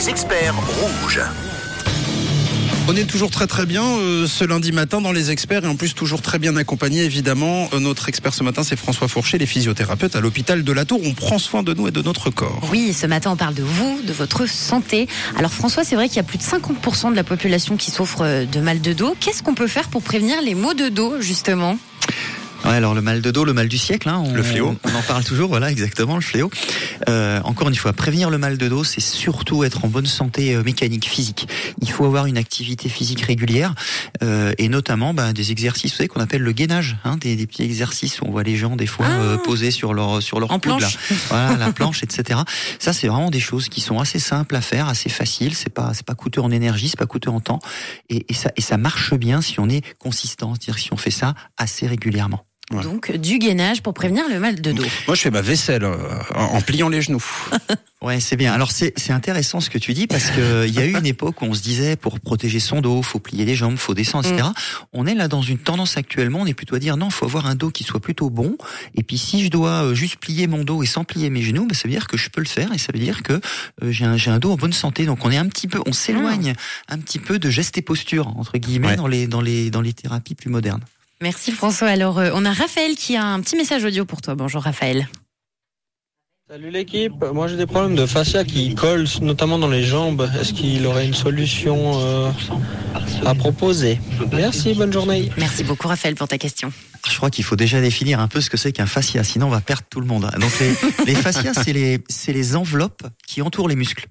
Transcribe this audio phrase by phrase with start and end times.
[0.00, 1.20] les experts rouges.
[2.88, 5.76] On est toujours très très bien euh, ce lundi matin dans les experts et en
[5.76, 7.68] plus toujours très bien accompagné évidemment.
[7.74, 11.02] Euh, notre expert ce matin c'est François Fourcher, les physiothérapeutes à l'hôpital de la Tour.
[11.04, 12.66] On prend soin de nous et de notre corps.
[12.72, 15.06] Oui, ce matin on parle de vous, de votre santé.
[15.36, 18.22] Alors François, c'est vrai qu'il y a plus de 50% de la population qui souffre
[18.22, 19.14] euh, de mal de dos.
[19.20, 21.76] Qu'est-ce qu'on peut faire pour prévenir les maux de dos justement?
[22.64, 24.76] Ouais, alors le mal de dos, le mal du siècle, hein, on, Le fléau.
[24.84, 26.50] On en parle toujours, voilà, exactement, le fléau.
[27.08, 30.54] Euh, encore une fois, prévenir le mal de dos, c'est surtout être en bonne santé
[30.54, 31.48] euh, mécanique, physique.
[31.80, 33.74] Il faut avoir une activité physique régulière
[34.22, 37.46] euh, et notamment bah, des exercices, vous savez, qu'on appelle le gainage, hein, des, des
[37.46, 39.20] petits exercices où on voit les gens des fois Ah.
[39.20, 40.82] euh, poser sur leur sur leur En coude, planche.
[41.10, 41.16] là.
[41.30, 42.40] voilà, la planche, etc.
[42.78, 45.54] Ça, c'est vraiment des choses qui sont assez simples à faire, assez faciles.
[45.54, 47.58] C'est pas c'est pas coûteux en énergie, c'est pas coûteux en temps,
[48.10, 51.10] et, et ça et ça marche bien si on est consistant, c'est-à-dire si on fait
[51.10, 52.44] ça assez régulièrement.
[52.72, 52.82] Ouais.
[52.84, 54.84] Donc du gainage pour prévenir le mal de dos.
[55.08, 55.96] Moi je fais ma vaisselle euh,
[56.34, 57.24] en en pliant les genoux.
[58.02, 58.54] Ouais, c'est bien.
[58.54, 61.04] Alors c'est c'est intéressant ce que tu dis parce que il y a eu une
[61.04, 64.26] époque où on se disait pour protéger son dos, faut plier les jambes, faut descendre,
[64.26, 64.48] etc.
[64.94, 67.44] On est là dans une tendance actuellement, on est plutôt à dire non, faut avoir
[67.44, 68.56] un dos qui soit plutôt bon.
[68.94, 71.66] Et puis si je dois euh, juste plier mon dos et sans plier mes genoux,
[71.66, 73.90] bah, ça veut dire que je peux le faire et ça veut dire que euh,
[73.90, 75.04] j'ai un j'ai un dos en bonne santé.
[75.04, 76.54] Donc on est un petit peu, on s'éloigne
[76.88, 78.96] un petit peu de gestes et postures entre guillemets Ouais.
[78.96, 80.80] dans les dans les dans les thérapies plus modernes.
[81.22, 81.88] Merci François.
[81.88, 84.34] Alors euh, on a Raphaël qui a un petit message audio pour toi.
[84.34, 85.06] Bonjour Raphaël.
[86.50, 90.28] Salut l'équipe, moi j'ai des problèmes de fascia qui collent notamment dans les jambes.
[90.40, 92.28] Est-ce qu'il aurait une solution euh,
[93.24, 94.00] à proposer?
[94.32, 95.30] Merci, bonne journée.
[95.36, 96.72] Merci beaucoup Raphaël pour ta question.
[97.08, 99.50] Je crois qu'il faut déjà définir un peu ce que c'est qu'un fascia, sinon on
[99.50, 100.28] va perdre tout le monde.
[100.40, 100.74] Donc les,
[101.06, 104.08] les fascias, c'est les, c'est les enveloppes qui entourent les muscles.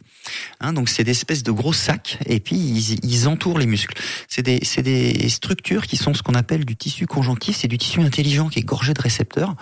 [0.59, 3.95] Hein, donc c'est des espèces de gros sacs et puis ils, ils entourent les muscles.
[4.27, 7.77] C'est des, c'est des structures qui sont ce qu'on appelle du tissu conjonctif, c'est du
[7.77, 9.55] tissu intelligent qui est gorgé de récepteurs.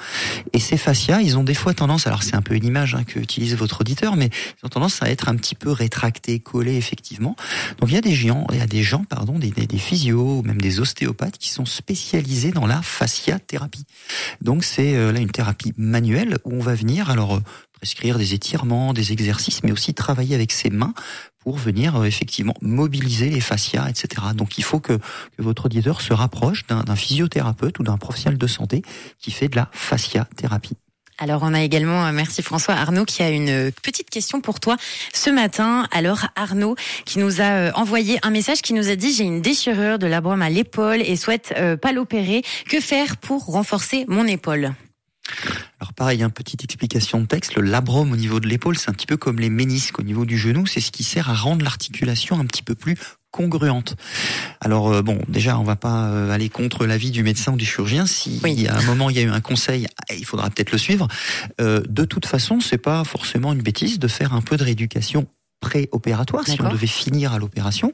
[0.53, 3.03] Et ces fascias, ils ont des fois tendance, alors c'est un peu une image hein,
[3.03, 4.29] que utilise votre auditeur, mais
[4.61, 7.35] ils ont tendance à être un petit peu rétractés, collés effectivement.
[7.79, 10.41] Donc il y a des gens, il y a des gens, pardon, des, physios ou
[10.43, 13.85] même des ostéopathes qui sont spécialisés dans la fasciathérapie.
[14.41, 17.39] Donc c'est euh, là une thérapie manuelle où on va venir alors euh,
[17.73, 20.93] prescrire des étirements, des exercices, mais aussi travailler avec ses mains
[21.39, 24.27] pour venir euh, effectivement mobiliser les fascias, etc.
[24.35, 28.47] Donc il faut que, que votre auditeur se rapproche d'un physiothérapeute ou d'un professionnel de
[28.47, 28.81] santé
[29.19, 30.77] qui fait de la fasciathérapie.
[31.19, 34.59] Alors on a également, euh, merci François, Arnaud qui a une euh, petite question pour
[34.59, 34.77] toi
[35.13, 35.87] ce matin.
[35.91, 39.41] Alors Arnaud qui nous a euh, envoyé un message qui nous a dit j'ai une
[39.41, 42.43] déchirure de labrum à l'épaule et souhaite pas l'opérer.
[42.69, 44.73] Que faire pour renforcer mon épaule?
[45.79, 48.93] Alors pareil, une petite explication de texte, le labrum au niveau de l'épaule, c'est un
[48.93, 51.63] petit peu comme les ménisques au niveau du genou, c'est ce qui sert à rendre
[51.63, 52.97] l'articulation un petit peu plus
[53.31, 53.95] congruente.
[54.61, 57.65] Alors euh, bon, déjà on va pas euh, aller contre l'avis du médecin ou du
[57.65, 58.05] chirurgien.
[58.05, 58.53] Si Oui.
[58.55, 60.71] il y a un moment il y a eu un conseil, eh, il faudra peut-être
[60.71, 61.07] le suivre.
[61.61, 65.27] Euh, de toute façon, c'est pas forcément une bêtise de faire un peu de rééducation
[65.59, 66.45] pré-opératoire.
[66.45, 67.91] Si on devait finir à l'opération,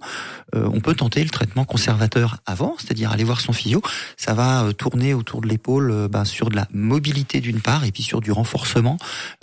[0.56, 3.82] euh, on peut tenter le traitement conservateur avant, c'est-à-dire aller voir son physio.
[4.18, 7.86] Ça va euh, tourner autour de l'épaule euh, ben, sur de la mobilité d'une part
[7.86, 8.98] et puis sur du renforcement.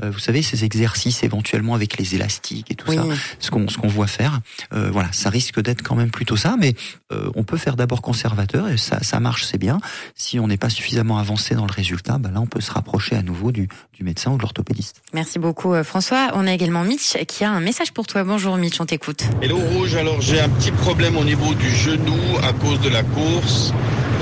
[0.05, 3.05] Euh, vous savez, ces exercices éventuellement avec les élastiques et tout ça,
[3.39, 4.41] ce qu'on ce qu'on voit faire.
[4.73, 6.75] Euh, voilà, ça risque d'être quand même plutôt ça, mais
[7.13, 9.79] euh, on peut faire d'abord conservateur et ça, ça marche, c'est bien.
[10.15, 13.17] Si on n'est pas suffisamment avancé dans le résultat, ben là on peut se rapprocher
[13.17, 15.03] à nouveau du, du médecin ou de l'orthopédiste.
[15.15, 16.31] Merci beaucoup François.
[16.35, 19.22] On a également Mitch qui a un message pour Bonjour Mitch, on t'écoute.
[19.41, 23.03] Hello Rouge, alors j'ai un petit problème au niveau du genou à cause de la
[23.04, 23.72] course.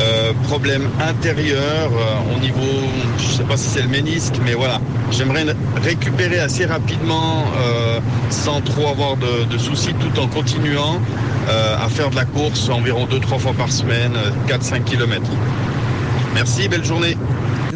[0.00, 2.86] Euh, problème intérieur euh, au niveau,
[3.18, 4.80] je sais pas si c'est le ménisque, mais voilà.
[5.10, 5.46] J'aimerais
[5.82, 11.00] récupérer assez rapidement euh, sans trop avoir de, de soucis tout en continuant
[11.82, 14.12] à faire de la course environ 2-3 fois par semaine,
[14.48, 15.22] 4-5 km.
[16.34, 17.16] Merci, belle journée.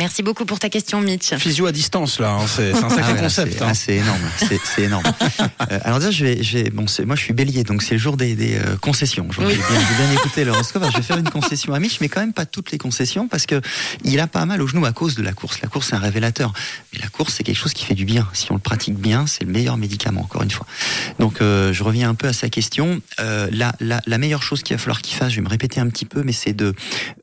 [0.03, 1.33] Merci beaucoup pour ta question Mitch.
[1.37, 3.53] Physio à distance là, hein, c'est un sacré Ah ouais, concept.
[3.53, 3.73] c'est- hein.
[3.73, 4.21] ah, énorme,
[4.75, 5.05] c'est énorme.
[5.71, 8.01] Euh, alors déjà, je vais, je vais- bon, moi je suis bélier, donc c'est le
[8.01, 9.29] jour des, des euh, concessions.
[9.31, 9.51] Je Oui.
[9.53, 10.83] J'ai bien, bien écouté l'horoscope.
[10.91, 13.47] Je vais faire une concession à Mitch, mais quand même pas toutes les concessions, parce
[13.47, 13.61] que
[14.05, 15.61] il a pas mal au genou à cause de la course.
[15.63, 16.53] La course, c'est un révélateur.
[16.93, 18.29] Mais la course, c'est quelque chose qui fait du bien.
[18.33, 20.67] Si on le pratique bien, c'est le meilleur médicament, encore une fois.
[21.21, 23.01] Donc, euh, je reviens un peu à sa question.
[23.21, 25.79] Euh, la, la, la meilleure chose qu'il va falloir qu'il fasse, je vais me répéter
[25.81, 26.75] un petit peu, mais c'est de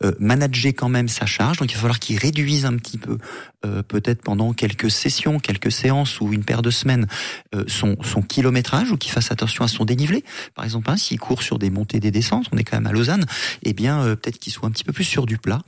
[0.03, 1.57] euh, manager quand même sa charge.
[1.57, 3.17] Donc, il va falloir qu'il réduise un petit peu
[3.65, 7.07] euh, peut-être pendant quelques sessions, quelques séances ou une paire de semaines,
[7.53, 10.23] euh, son, son kilométrage ou qu'il fasse attention à son dénivelé.
[10.55, 12.93] Par exemple, hein, s'il court sur des montées, des descentes, on est quand même à
[12.93, 13.25] Lausanne,
[13.63, 15.59] eh bien euh, peut-être qu'il soit un petit peu plus sur du plat.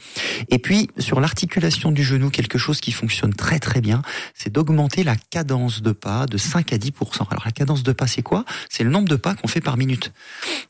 [0.50, 4.02] Et puis sur l'articulation du genou, quelque chose qui fonctionne très très bien,
[4.36, 8.08] c'est d'augmenter la cadence de pas de 5 à 10% Alors la cadence de pas,
[8.08, 8.46] c'est quoi?
[8.70, 10.14] C'est le nombre de pas qu'on fait par minute.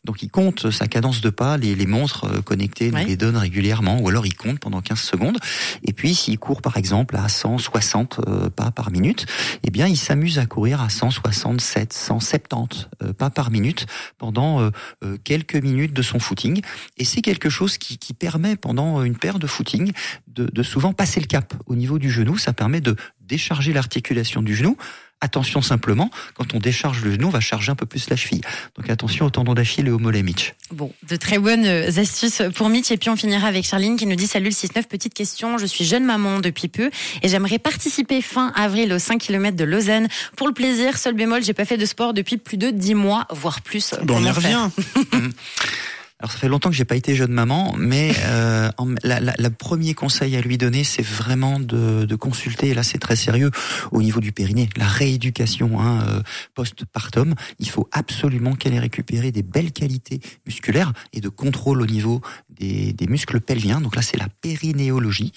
[0.05, 3.37] Donc il compte sa cadence de pas, les, les montres euh, connectées nous les donnent
[3.37, 5.37] régulièrement, ou alors il compte pendant 15 secondes.
[5.83, 9.25] Et puis s'il court par exemple à 160 euh, pas par minute,
[9.63, 13.85] eh bien il s'amuse à courir à 167, 170 euh, pas par minute
[14.17, 16.61] pendant euh, quelques minutes de son footing.
[16.97, 19.93] Et c'est quelque chose qui, qui, permet pendant une paire de footing
[20.27, 22.37] de, de souvent passer le cap au niveau du genou.
[22.37, 22.95] Ça permet de
[23.31, 24.75] décharger l'articulation du genou
[25.23, 28.41] Attention simplement, quand on décharge le genou, on va charger un peu plus la cheville.
[28.75, 30.55] Donc attention au tendon d'Achille et au mollet Mitch.
[30.71, 32.89] Bon, de très bonnes euh, astuces pour Mitch.
[32.89, 35.59] Et puis on finira avec Charline qui nous dit Salut le 6-9, petite question.
[35.59, 36.89] Je suis jeune maman depuis peu
[37.21, 40.07] et j'aimerais participer fin avril aux 5 km de Lausanne.
[40.35, 43.27] Pour le plaisir, seul bémol, j'ai pas fait de sport depuis plus de 10 mois,
[43.29, 43.93] voire plus.
[44.01, 44.69] Bon, on y revient.
[46.21, 48.69] Alors ça fait longtemps que j'ai pas été jeune maman, mais euh,
[49.03, 52.69] le premier conseil à lui donner, c'est vraiment de, de, consulter.
[52.69, 53.49] Et là, c'est très sérieux
[53.91, 56.21] au niveau du périnée, la rééducation hein, euh,
[56.53, 57.33] post-partum.
[57.57, 62.21] Il faut absolument qu'elle ait récupéré des belles qualités musculaires et de contrôle au niveau
[62.49, 63.81] des, des muscles pelviens.
[63.81, 65.31] Donc là, c'est la périnéologie.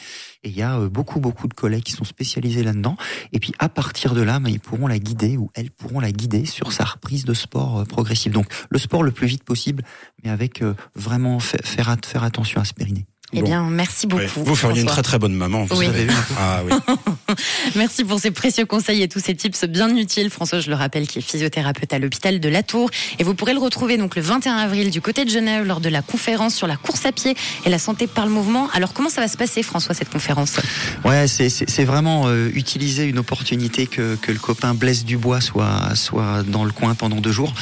[0.45, 2.97] Et il y a euh, beaucoup, beaucoup de collègues qui sont spécialisés là-dedans.
[3.33, 6.13] Et puis à partir de là, ben, ils pourront la guider ou elles pourront la
[6.13, 8.33] guider sur sa reprise de sport euh, progressive.
[8.33, 9.83] Donc le sport le plus vite possible,
[10.23, 13.07] mais avec euh, vraiment faire, faire attention à se périner.
[13.35, 14.45] Eh bien, merci beaucoup.
[14.45, 15.65] Vous feriez une très très bonne maman.
[15.65, 15.87] Vous oui.
[15.87, 16.95] Avez vu ah, oui.
[17.77, 20.31] merci pour ces précieux conseils et tous ces tips bien utiles.
[20.31, 22.91] François, je le rappelle, qui est physiothérapeute à l'hôpital de La Tour.
[23.19, 25.89] Et vous pourrez le retrouver donc le 21 avril du côté de Genève lors de
[25.89, 28.69] la conférence sur la course à pied et la santé par le mouvement.
[28.73, 30.57] Alors, comment ça va se passer, François, cette conférence?
[31.05, 36.43] Ouais, c'est vraiment euh, utiliser une opportunité que, que le copain Blaise Dubois soit, soit
[36.47, 37.53] dans le coin pendant deux jours.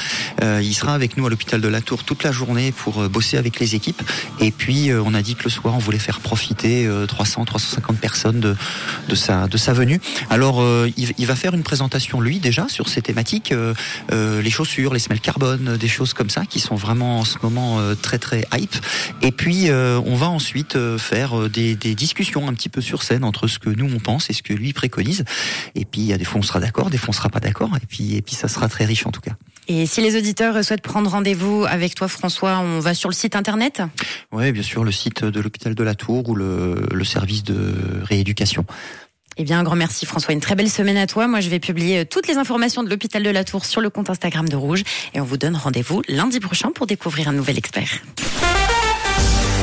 [0.42, 3.08] Euh, il sera avec nous à l'hôpital de La Tour toute la journée pour euh,
[3.08, 4.02] bosser avec les équipes.
[4.40, 7.44] Et puis, euh, on a dit que le soir, on voulait faire profiter 300, euh,
[7.44, 8.56] 350 personnes de,
[9.09, 10.00] de, sa, de sa venue.
[10.31, 13.75] Alors, euh, il, va faire une présentation, lui, déjà, sur ces thématiques, euh,
[14.43, 17.79] les chaussures, les semelles carbone, des choses comme ça, qui sont vraiment en ce moment
[18.00, 18.75] très, très hype.
[19.23, 23.47] Et puis, on va ensuite faire des, des discussions un petit peu sur scène entre
[23.47, 25.25] ce que nous, on pense et ce que lui préconise.
[25.75, 27.41] Et puis, il y a des fois, on sera d'accord, des fois, on sera pas
[27.41, 27.70] d'accord.
[27.76, 29.32] Et puis, et puis, ça sera très riche, en tout cas.
[29.69, 33.37] Et si les auditeurs souhaitent prendre rendez-vous avec toi, François, on va sur le site
[33.37, 33.81] internet?
[34.32, 37.75] Oui, bien sûr, le site de l'hôpital de la Tour ou le, le service de
[38.04, 38.64] rééducation.
[39.37, 40.32] Eh bien, un grand merci François.
[40.32, 41.26] Une très belle semaine à toi.
[41.26, 43.90] Moi, je vais publier euh, toutes les informations de l'hôpital de la Tour sur le
[43.90, 44.82] compte Instagram de Rouge.
[45.14, 48.00] Et on vous donne rendez-vous lundi prochain pour découvrir un nouvel expert.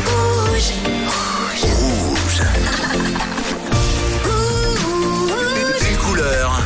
[0.06, 0.72] Rouge.
[1.64, 2.42] Rouge.
[5.90, 6.62] Une couleur.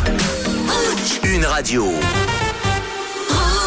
[1.23, 1.93] Une radio.